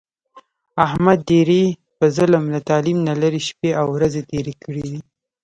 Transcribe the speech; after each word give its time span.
احمد 0.85 1.19
ډېرې 1.29 1.63
په 1.97 2.05
ظلم، 2.15 2.43
له 2.53 2.59
تعلیم 2.69 2.97
نه 3.07 3.13
لرې 3.21 3.41
شپې 3.47 3.69
او 3.79 3.87
ورځې 3.95 4.21
تېرې 4.31 4.53
کړې 4.63 4.81
دي. 4.91 4.99